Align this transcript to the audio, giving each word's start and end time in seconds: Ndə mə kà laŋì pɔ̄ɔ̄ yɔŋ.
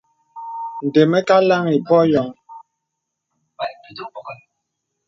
Ndə 0.85 1.01
mə 1.11 1.19
kà 1.27 1.37
laŋì 1.47 1.77
pɔ̄ɔ̄ 1.87 2.03
yɔŋ. 2.11 2.27